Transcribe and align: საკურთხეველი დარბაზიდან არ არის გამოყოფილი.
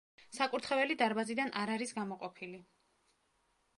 საკურთხეველი 0.35 0.95
დარბაზიდან 1.01 1.53
არ 1.65 1.73
არის 1.75 1.93
გამოყოფილი. 1.99 2.63